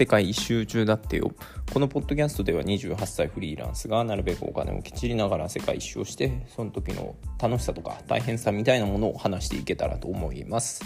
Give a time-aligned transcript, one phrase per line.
[0.00, 1.30] 世界一周中だってよ。
[1.74, 10.82] このポッドキャストでは28歳フリーランスがなるべくお金をきっちりながら世界一周をしてその時の楽しさとか大変さみたいなものを話していけたらと思います。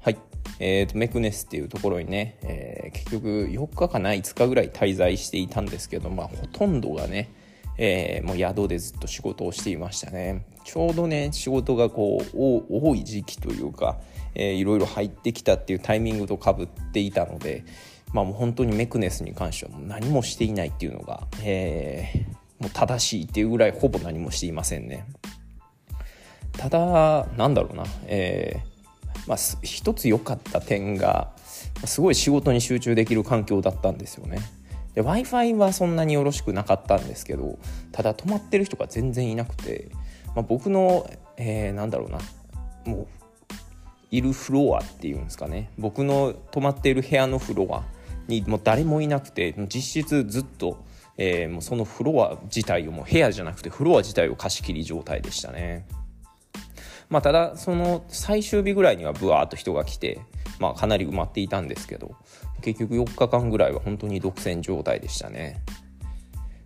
[0.00, 0.18] はい。
[0.58, 7.30] えーと、メクネスっていうところにね、えー、結局4日かな5日ぐらい滞在していたんですけどまあほとんどがね
[7.76, 10.46] えー、もう宿でずっと仕事をしていましたね。
[10.64, 13.98] ちょうどね仕事がこう多い時期というか、
[14.34, 17.64] えー、いろいろ入ってきたっていうタイミングとかぶっていたので
[18.14, 25.04] まあもう本当にメクネスに関してはもう何もしていないっていうのが、えー、もう正しいっていうぐらいほぼ何もしていませんね。
[26.52, 31.32] ただなんだろうな、えー、まあ一つ良かった点が
[31.84, 34.38] すごい仕事に集中できる環境だったんですよね。
[34.94, 37.58] w i f i はそんなによろしくなかったんですけど
[37.90, 39.88] ただ泊まってる人が全然いなくて、
[40.36, 42.18] まあ、僕の、えー、なんだろうな
[42.84, 43.06] もう
[44.12, 45.70] いるフロアっていうんですかね。
[45.78, 47.82] 僕の泊まっている部屋のフロア
[48.28, 50.84] にもう誰もいなくて実質ずっと、
[51.16, 55.86] えー、もうそのフロア自体をもう部屋じゃなくてフロア自体を貸し切り状態でしたね。
[57.10, 60.20] まあ、ただその最終日ぐらいにはブワーッと人が来て、
[60.58, 62.16] まあ、かなり埋まっていたんですけど
[62.62, 65.62] 結局4日間ぐらいは本当に独占状態でしたね。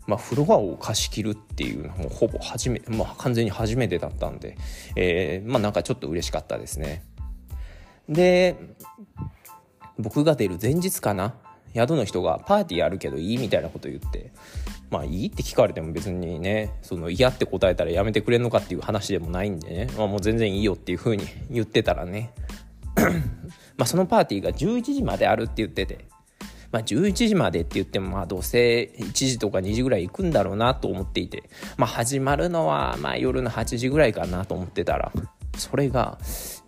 [0.06, 4.56] まあ、フロアを貸し切るっていうのはもうほぼ初め、まあ、完全に初めてだったんで、
[4.96, 7.02] えー、まあなんかちょっと嬉しかったですね。
[8.08, 8.56] で
[9.98, 11.34] 僕が出る前日かな
[11.74, 14.32] 宿の人がパーティーあるけどいいみたいなこと言って
[14.90, 22.32] まあいいって聞かれても別にねその嫌って答えたらやめてくれんのかっていう話でもないんでね、まあ、もう全然いいよっていうふうに 言ってたらね。
[23.76, 26.06] まあそのパーティーが11時まであるって言ってて
[26.70, 31.44] まあ、11時までって言ってもまあどうせ1時とか2時ぐらい行くんだろうなと思っていて、
[31.78, 35.10] まあ、始まるのはまあ夜の8時ぐらいかなと思ってたら
[35.56, 36.18] それが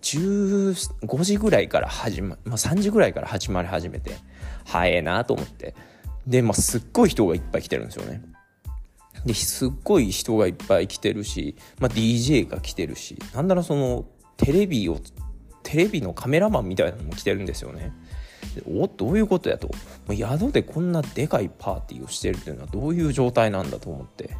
[0.02, 4.12] 15時ぐらいから始ま、まあ、3時ぐらいから始まり始めて
[4.64, 5.74] 早えなと思って。
[6.26, 8.22] で、まあ、すっごい人がいっぱい来てるんですよね。
[9.24, 14.06] ですっごい人がいっぱい来てるし、まあ、DJ が来てるしなんならその
[14.38, 14.98] テレビを
[15.62, 17.92] テレビのカメラマンみたいなのも来てるんですよね。
[18.66, 19.70] おどういうことやと。
[20.10, 24.30] 宿でこんなでかいパーティーをしてるっていうのはどういう状態なんだと思って。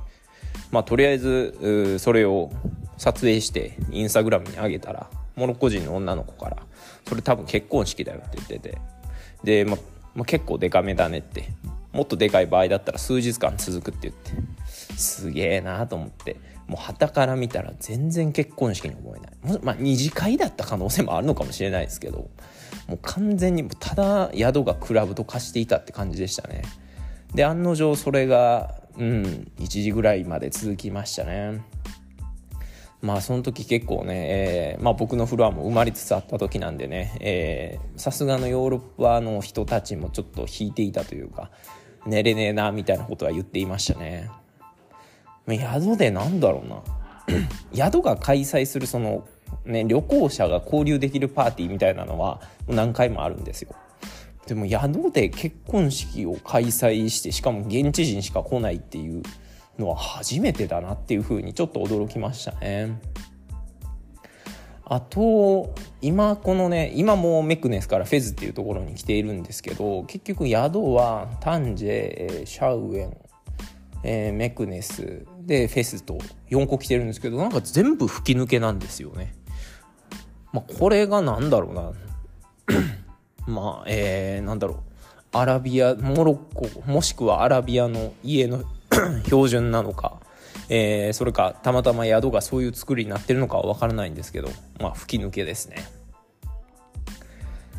[0.72, 2.50] まあとりあえずそれを
[2.96, 6.56] 撮影してインスタグラムに上げたらモロッコ人の女の子から
[7.06, 8.78] それ多分結婚式だよって言ってて。
[9.44, 9.78] で、まあ
[10.20, 11.48] まあ、結構デカめだねって。
[11.92, 14.32] もっとでかい場合だったら数日間続くって言って。
[14.98, 16.36] すげえなと思って。
[16.66, 19.60] もう旗から見たら全然結婚式に思えない。
[19.62, 22.28] まあ二次会だった可能性もあるのかもしれないですけど。
[22.86, 26.62] もう完全にただ宿がクラブと化していたって感じでしたね。
[27.34, 31.62] で案の定それがうん1時ぐらいまで続きましたね。
[33.02, 41.50] まあその時結構ね、えーまあ、僕のフロアも埋まりつつあった時なんでねさすがのヨーロッパの人たちもちょっと引いていたというか
[42.06, 44.30] 寝れねえなみたいなことは言っていましたね。
[45.48, 46.82] 宿でなんだろうな。
[47.90, 49.26] 宿が開催するその、
[49.64, 53.74] ね、旅行者が交流できるパーティーみたいなのは何回もあるんですよ。
[54.46, 59.22] でも宿で結婚式を開催してしかも現地人しか来ないっていう
[59.80, 63.00] のは初めてだなっていうふうにちょっと驚きましたね。
[64.84, 73.16] あと今このね今もメクネスからフェズっていうところに来ているんですけど結局宿はタンジェシャウエン、
[74.02, 76.18] えー、メクネスでフェスと
[76.50, 79.34] 4個来てるんですけどなんか全部吹き抜けなんですよね。
[80.52, 81.92] まあ、これが何だろうな
[83.46, 84.78] まあえー、なんだろう
[85.32, 88.64] アラビアモロッコもしくはアラビアの家の
[89.24, 90.20] 標準なのか、
[90.68, 94.48] えー、それかたまたま宿がそういう作りになってるのかは分からないんですけど
[94.80, 95.76] まあ吹き抜けですね。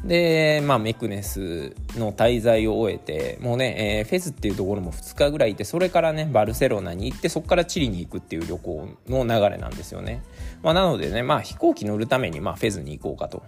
[0.06, 10.24] でまあメクネスの滞在を終えてもうね、えー、フェズっていうところも2日ぐらいいてそれからねバルセロナに行ってそこからチリに行くっていう旅行の流れなんですよね、
[10.64, 13.44] まあ、なのでねまあ飛行機乗るためにまあフェズに行こうかと。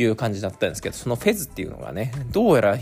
[0.00, 2.78] いう感じだったんですけどそのフェズっていうのがねどうやら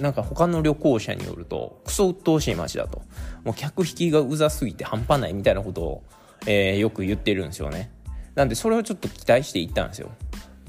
[0.00, 3.02] なんか他の旅行者によるとクソ鬱陶しい街だと。
[3.44, 6.02] もう客引きがうざすぎて半端ないみたいなことを、
[6.46, 7.90] えー、よく言ってるんですよね。
[8.34, 10.10] なんでそれをちょっと期待して行ったんですよ。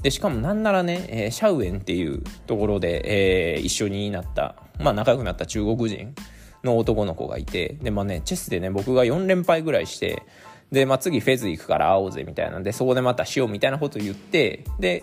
[0.02, 6.14] でしかもなんならね、えー、シャウエンっていうところで、えー、一緒になったまあ仲良くなった中国人
[6.62, 10.22] の男の子がいてでまあねチェスでね僕が4連敗ぐらいして
[10.70, 15.02] で、まあ、次フェズ行くから会おうぜみたいなんでそこでまたしようみたいなこと言ってで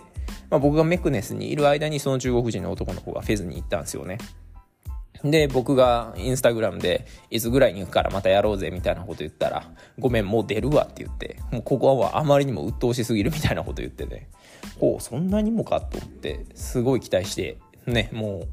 [0.50, 4.18] まあ、僕がメクネスにいる間にその中国人の男の子がフェズに行ったんですよね。
[5.24, 9.64] で、僕がインスタグラムで、いつぐらいに行くからまたやろうぜみたいなこと言ったら、
[9.98, 14.28] ごめん、もう出るわって言って、もうここはあまりにも鬱陶しすぎるみたいなこと言ってね、
[14.78, 17.56] おそんなにもかと思って、すごい期待して、
[17.86, 18.48] ね、もう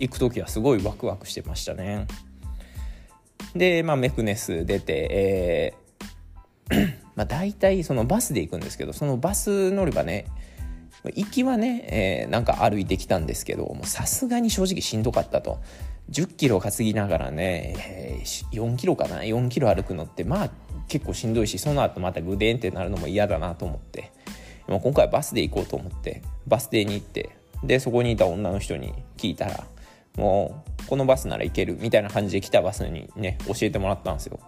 [0.00, 2.06] 行く時はすごいワクワクしてましたね
[3.54, 5.74] で、まあ、メクネス出て、
[6.70, 10.26] えー まあ、大体そのバスで行くんですけどそのバス乗り場ね
[11.04, 15.58] 行きはね、えー、なんか歩いてきたんですけどさすがに正直しんどかったと。
[16.10, 20.50] 10キロ担ぎながらね、えー、4キロかな？4キロ歩くのってまあ
[20.88, 24.12] 結構しんどいしその後またグデンってなるのも嫌だなと思って。
[24.78, 27.30] 今回バスで行こうと思ってバス停に行って
[27.64, 29.64] でそこにいた女の人に聞いたら
[30.16, 34.38] もうこのバスなら行けるみたいな感じで来たバスにね教えてもらったんですよ。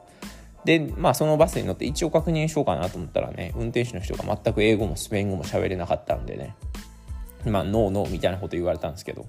[0.64, 6.54] でまあそのバスに乗って一応確認しようかなと思ったらね運転手の人が全く英語もスペイン語も喋れなかったんでね。
[7.44, 9.26] まあノーノーみたいなこと言われたんですけど。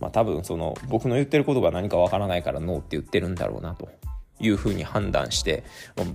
[0.00, 3.88] まあ多分その僕の言ってることが何かわからないからノーって言ってるんだろうなと。
[4.40, 5.62] いうふうに判断して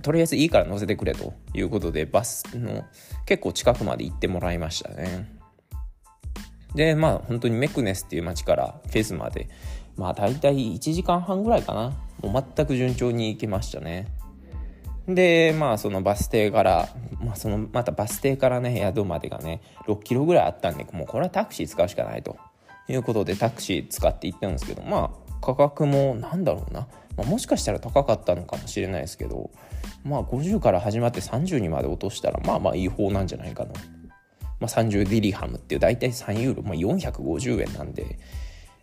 [0.02, 1.32] とりあえずいいから乗せてくれと。
[1.54, 2.84] いうことでバスの
[3.24, 5.34] 結構近くまで行ってもらいましたね。
[6.74, 9.48] でまあ本当にメクネスっていう街からフェスまで
[9.96, 11.96] まあ大体1時間半ぐらいかな。
[12.20, 14.08] もう全く順調に行けましたね。
[15.08, 16.88] でまあそのバス停から、
[17.20, 22.36] まあ、そのまたバス停からね宿までがね6キロぐらいあったんでもうこれはタクシー使うしかないと
[22.88, 29.50] いうことでタクシー使って行ったんですけどまあ価格もなんだろうな、まあ、もしかしたら高かったのかもしれないですけど
[30.04, 33.72] まあ50から始まって30にまで落としたらまあまあいい方なんじゃないかな、
[34.60, 38.18] まあ、30ディリハムっていう大体3ユーロ、まあ、450円なんで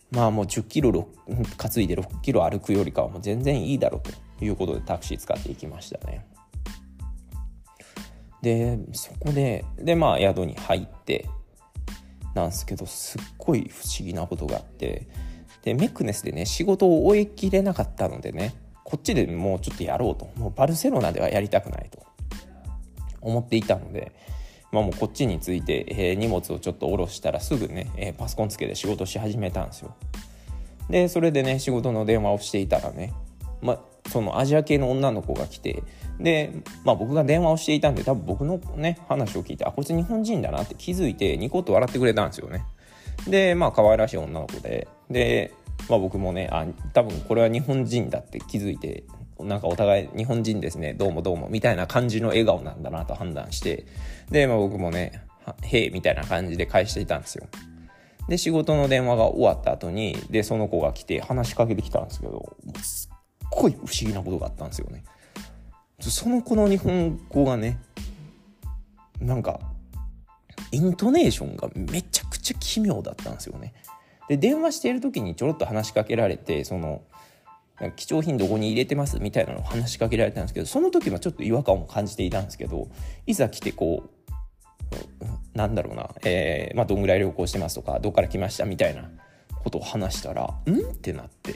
[0.09, 4.24] まあもう10キロ担いで6キロ歩くよりかはもう全然いいだろうと。
[4.41, 6.25] いうことでタクシー使っていきましたね。
[8.41, 11.27] でそこででまあ宿に入って
[12.35, 15.07] なんですけどすっごい不思議なことがあって
[15.63, 18.53] でメックネスでね仕事を終えきれなかったのでね
[18.83, 20.29] こっちでもうちょっとやろうと。
[20.39, 22.05] もうバルセロナではやりたくないと。
[23.25, 24.11] 思っていたので、
[24.71, 29.95] まあ、もうこっちに着いて、えー、荷物をちょっと下ろしたらすぐね、えー、パソコンつけて仕事し始めたんですよ。
[30.89, 33.11] でそれでね仕事の電話をしていたらね、
[33.61, 33.83] ま、
[34.15, 35.83] そのアジア系の女の子が来て
[36.21, 36.53] で、
[36.85, 42.63] まあ、僕が電話をしていたんで多分僕のね話を聞いてあこいつ日本人だなって気づいてニコッと笑ってくれたんですよね。
[43.27, 45.53] でまあ可愛らしい女の子でで、
[45.89, 49.03] まあ、僕もねあ多分これは日本人だって気づいて
[49.37, 53.85] なんかお互い日本人ですねどうもどうもみたいな感じの笑顔なんだなと判断して
[54.31, 55.25] で、まあ、僕もね
[55.63, 57.47] 「へえ」みたいな感じで返していたんですよ。
[58.29, 62.55] で仕事の電話が終わった後にでその子が来て話しかけてきたんですけど
[63.51, 65.03] ごい不思議なことがあったんですよね。
[65.99, 67.79] その子の日本語がね
[69.19, 69.59] なんか
[70.71, 73.73] イントネーションがめちゃくちゃ奇妙だったんですよね。
[74.27, 77.03] で電話している時にちょろっと話しかけられてその
[77.95, 82.87] 貴重品どこに入れてますみたいなのを話しかけられたんですけどその時はちょっと違和感を感じていたんですけど
[83.27, 89.09] いざ来てこうなんだろうな、えーまあ、どんぐらい旅行してますとかどっから来ましたみたいな
[89.63, 91.55] ことを話したら「ん?」ってなって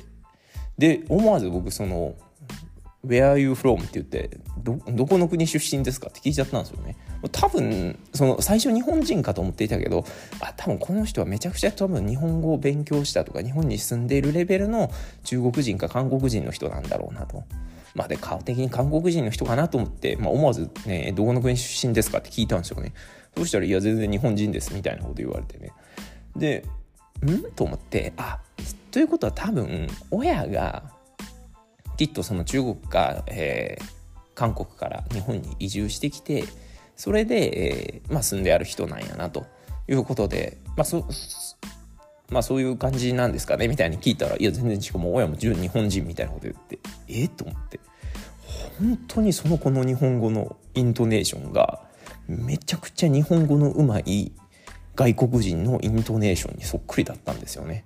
[0.80, 2.16] で思わず僕その
[3.06, 6.96] 「Where are you from?」って言ってど「どこの国出身ですか?」って聞いちゃったんですよね
[7.34, 10.06] 多分その最初日本人かと思っていたけど
[10.40, 14.90] あ多分この人はめちゃくちゃ多分日本語を勉強したとか日本に住んでいるレベルの
[15.26, 17.44] 中国人か韓国人の人なんだろうなと。
[17.96, 22.94] まあ、で顔的に韓国人の人かなと思って、まあ、思わず、ね「どこの国出身ですか?」って聞いたんですよね。
[23.36, 25.72] そしたら「いや全然日本人です」みたいなこと言われてね。
[26.36, 26.64] で
[27.26, 27.52] ん？
[27.52, 28.40] と思ってあ
[28.92, 30.84] ということは多分親が
[31.98, 33.86] きっとその中国か、えー、
[34.36, 36.44] 韓国から日本に移住してきて
[36.96, 39.46] それで、えーまあ、住んである人なんやなと
[39.88, 41.06] いうことで、まあそ
[42.30, 47.26] まあ、そういう感じなんですかねみたいに聞いたらいや全然違うもう親も純日本人みたいなこと言ってえ？
[47.26, 47.80] っと思って。
[48.80, 51.82] 本当にその子の日本語のイントネーションが
[52.28, 54.32] めちゃくちゃ日本語のうまい
[55.00, 57.86] 外国人のイントネーションにそっくりだったんですよね。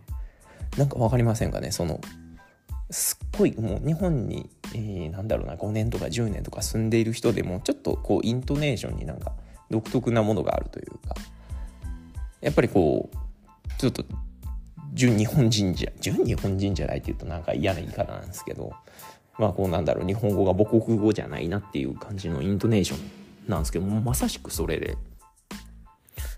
[0.79, 1.71] なんか分かりませんかね？
[1.71, 2.01] その
[2.89, 9.33] すっごいもう日本に、えー、なんだろうな5年とか10年とか住んでいる人でもちょっとこうイントネーションになんか
[9.69, 11.13] 独特なものがあるというか。
[12.41, 14.03] やっぱりこうちょっと
[14.93, 18.73] 純日本人じゃ純日本人じゃないっていうとなんか嫌な言い方なんですけど。
[19.39, 24.97] まあこうなんだろう日本語が母国語じゃないなっていう感じのイントネーションなんですけどもまさしくそれで。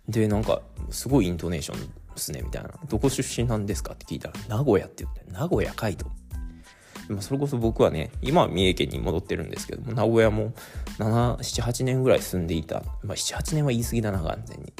[0.08, 6.06] でなんかすごいイントネーションですねみたいな「どこ出身なんですか?」って聞いたら「名古屋」って言って「名古屋かいと」
[7.20, 10.54] それこそ僕はね今は三重県に戻ってるんですけども名古屋も
[10.98, 14.74] 78年ぐらい住んでいた、まあ、78年は言い過ぎだな完全に、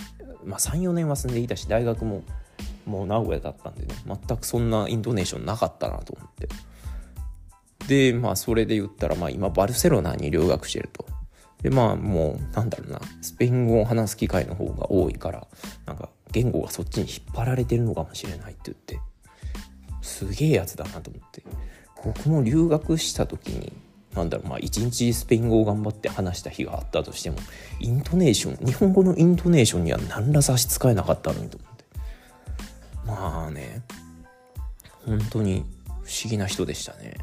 [0.44, 2.24] まあ、34年は住んでいたし大学も
[2.86, 6.48] もう名古屋だったんでね全くそんなイントネーションなかったなと思って。
[7.88, 11.06] でまあそれで言ったらまあ今バルセロナに留学してると。
[11.66, 13.02] でまあもうなんだろうな。
[13.24, 15.48] スペイン語を話す機会の方が多いから
[15.88, 19.00] なんか言語がそっちに引っ張られてるのかもしれないって言って
[20.04, 21.42] すげえやつだなと思って。
[22.04, 23.74] 僕も留学した時に
[24.14, 27.38] なんだろうまあ一日スペイン語を頑張って話した日があったとしても
[27.80, 31.84] イントネーション日本語のイントネーションには何ら差し支えなかったのにと思って。
[33.08, 33.82] まあね
[35.04, 35.66] 本当に
[36.04, 37.16] 不思議な人でしたね。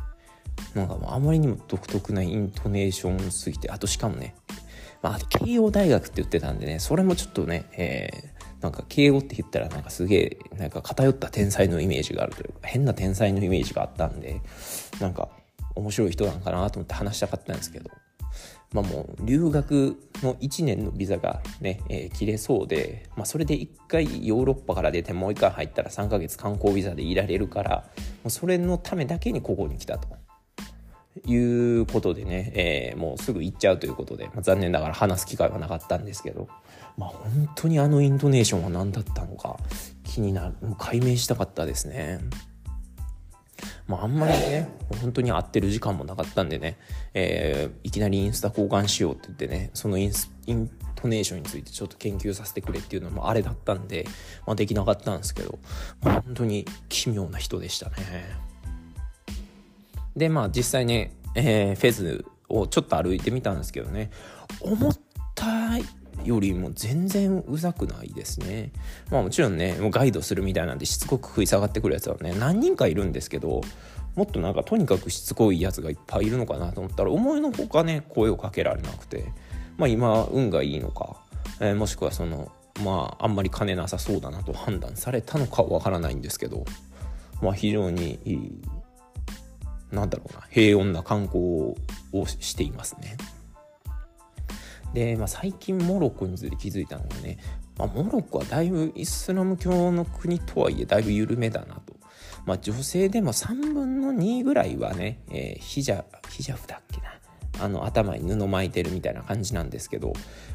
[0.74, 4.34] なんかあまりにも独特なイントネーションすぎてあとしかもね
[5.02, 14.40] まあ慶応大学って言ってたんでねそれもちょっとね、えー、なんか慶応って言ったらなんかすげえなんか偏った天才のイメージがあるというか変な天才のイメージがあったんで
[15.00, 15.28] なんか
[15.74, 17.90] 面白い人なんかなと思って話したかったんですけど
[18.72, 27.84] まあもう留学の1年のビザがね、えー、切れそうで、まあ、それで1回ヨーロッパから出てもう1回入ったら3ヶ月観光ビザでいられるから
[28.22, 30.21] もうそれのためだけにここに来たと。
[31.26, 36.49] いうことでね、えー、もうすぐ行っちゃうということで、まあ、残念ながら話す機会はなかったんですけど、
[36.97, 39.59] まあ、本当にあのイントネーションは何だったのか
[40.04, 42.21] 気になる解明したかったですね。
[43.87, 44.69] まあ、あんまりね
[45.00, 46.78] 本当に会ってる時間もなかったんでね、
[47.14, 54.07] えー、いきなりインスタ交換しようって言ってねそのインスイントネーションについてちょっと研究させてくれっていうのもあれだったんで、
[54.47, 55.59] まあ、できなかったんですけど、
[56.02, 58.51] まあ、本当に奇妙な人でしたね。
[60.16, 64.11] でまあ実際ね、えー、フェズをちょっと歩いてみたんですけどね
[64.61, 64.97] 思っ
[65.35, 65.78] た
[66.25, 68.73] よりも全然うざくないですね。
[69.11, 73.62] まあもちろんね、もうガイドするみたいなんでしつこく食い下がってくるやつはね、何人かいるんですけど、
[74.14, 79.33] もっとなんかとにかくしつこいやつがいっぱいいるのかなと思ったら、思いのほかね、声をかけられなくて、
[79.78, 81.16] まあ今、運がいいのか、
[81.61, 82.52] えー、もしくはその、
[82.85, 86.64] まああんまり金なさそうだなと判断されたのかわからないんですけど、
[87.40, 88.52] まあ非常にいい、
[89.92, 91.38] なんだろうな、平穏な観光
[92.12, 93.16] をしていますね。
[94.94, 97.38] で、まあ、最近モロッコについて気づいたのがね、
[97.78, 101.94] まあ、モロッコはだいぶイスラム教の国とはいえだいぶ緩めだなと。
[102.44, 107.00] まあ、女性でも3分の2ぐらいはね、えー、ヒジャヒジャフだっけ
[107.62, 110.12] あの頭に布巻いてるみたいな感じなんですけど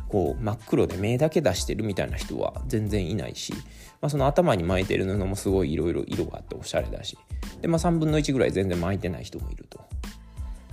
[0.10, 3.54] こう真っ黒で目だけ出してるみたいな人は全然いないし、
[4.02, 7.18] まあ、その頭に巻いてる布もすごいいろいろ色があっておしゃれだし
[7.62, 9.80] で、まあ、3分の1ぐらい全然巻いてない人もいると。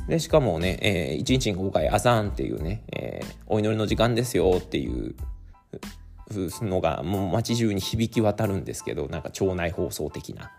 [0.08, 5.14] でしかもね、えー、1日に5回アザーンっていうね、えー、お祈りの時間ですよっていう
[6.60, 10.50] のがもう街中に響き渡るんですけどなんか町内放送的な。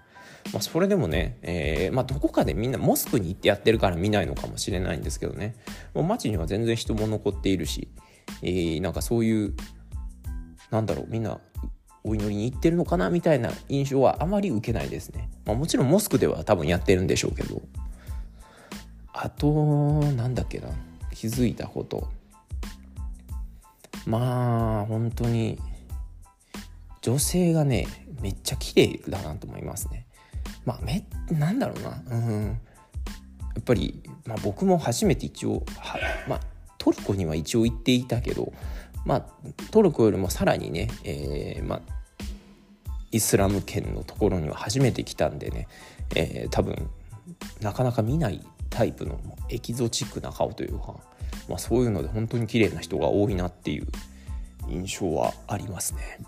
[0.54, 5.56] まあ、それでもね、えーまあ、どこかでみんなモスクに行ってやってるから見ないのかもしれないんですけどね。
[5.94, 7.90] もう街には全然人も残っているし、
[8.42, 9.54] えー、なんかそういう
[10.72, 11.40] なんだろうみんな
[12.04, 17.62] お祈りに行ってるのかなみたいな印象はあまり受けないですね、まあ、もちろんモスクでは多分やってるんでしょうけど。
[19.18, 20.68] あとなんだっけな。
[21.14, 22.10] 気づいたこと。
[24.06, 25.58] まあ本当に
[27.02, 27.88] 女性がね
[28.22, 30.05] めっちゃ綺麗だなと思いますね。
[30.66, 32.60] まあめなんだろうなうん
[33.56, 36.40] やっぱり、まあ、僕も初めて一応は、まあ、
[36.78, 38.52] トルコには一応行っていたけど、
[39.06, 39.26] まあ、
[39.72, 41.82] トルコよりもさらにね、えーまあ、
[43.12, 45.68] イスラム圏のところには初めて来たんでね、
[46.16, 46.90] えー、多分
[47.62, 49.20] なかなか見ないタイプの
[49.50, 50.96] エキゾチックな顔というか、
[51.48, 53.88] まあ、そういうので本当に綺麗な人が多いなっていう
[54.68, 56.20] 印象はありますね。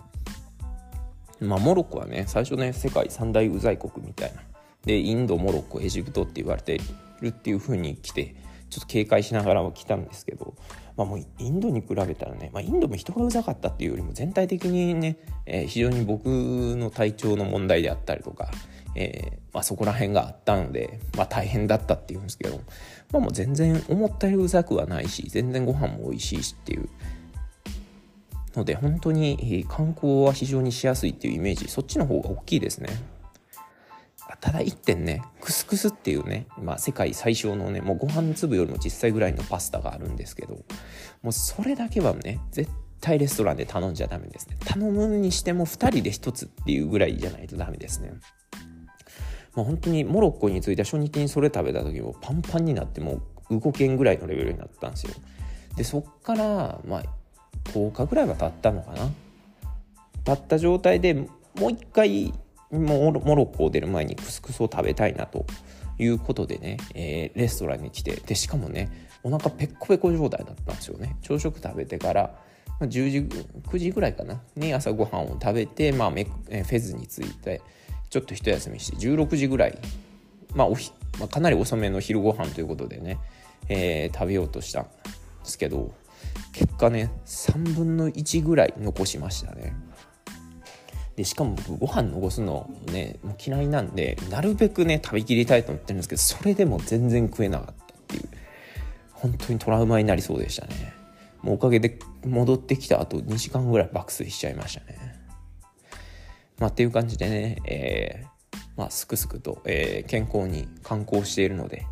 [1.40, 4.42] まあ、モロッコはね最初ね世界三大ウザい国みたいな。
[4.86, 6.80] でインドモロッコエジプトって言われて
[7.22, 8.36] るっていう風に来て
[8.70, 10.56] ちょっと警戒しながらは来たんですけど、
[10.96, 18.50] まあ、もうインドに比べたらね、まあ、インドも人がうざかったっていうよりも全体的にね、えー、非常に僕の体調の問題であったりとか
[18.98, 22.60] えー、まあ、そこら辺があったので、まあ、大変だったっていうんですけど、
[23.12, 26.90] まあ、もう全然思ったよりうざくはないし全然ご飯も美味しいしっていう
[28.58, 32.90] ので本当に観光は非常にしやすいっていうイメージそっちの方が大きいですね。
[34.42, 40.56] ただ1点ねクスクスっていうね、まあ、世界最小のねもうご飯粒よりも小さいぐらいのパスタがあるんですけど
[41.24, 44.58] もうそれだけはね絶対レストランで頼んじゃダメですね。
[44.66, 48.14] 頼むにしても2人で1つっていうぐらいじゃないとダメですね。
[49.56, 55.14] まあ、本当にモロッコに着いた初日にそれ食べた時もパンパンになってもう動けんぐらいのレベルになったんですよ。
[55.76, 57.04] でそっからまあ
[57.68, 59.10] 10日ぐらいは経ったのかな？
[60.24, 61.30] 経った状態でも
[61.68, 62.34] う一回
[62.72, 65.46] モロッコを出る前にクスクスを食べたいなと
[65.98, 71.16] いうことでね、えー、レストランに来てでしかもねお腹ペッコペコ状態だったんですよね。
[71.22, 72.36] 朝食食べてから
[72.82, 73.20] 10時
[73.70, 74.42] 9時ぐらいかな？
[74.56, 77.62] に朝ごはんを食べて、まあ、フェズに着いて
[78.10, 79.78] ちょっと一休みして16時ぐらい、
[80.54, 83.18] まあおひまあ、かなり遅めの昼ご飯ということでね、
[83.70, 84.90] えー、食べようとしたんで
[85.44, 85.92] すけど
[86.54, 89.76] 結果ね3分の1ぐらい残しましたね。
[91.16, 98.30] でしかも僕ご飯残すのねもう嫌いなんでなるべくね食べきりたいと思ってるんですけどそれでも全然食えなかったっていう。
[99.18, 100.94] 本当にトラウマになりそうでしたね。
[101.42, 105.16] もうおかげで戻ってきた後2時間ぐらい爆睡しちゃいましたね。
[106.60, 111.86] まあっていう感じでね、えー、まあすくすくと、えー、健康に観光しているので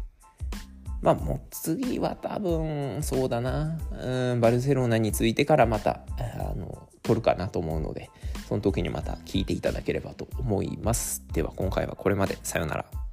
[1.02, 3.78] まあもう次は多分そうだな。
[4.02, 8.10] うんバルセロナについてからまたあの撮るかなと思うので
[8.48, 11.24] その時にまた聞いていただければと思います。
[11.34, 12.38] では今回はこれまで。
[12.44, 13.05] さようなら。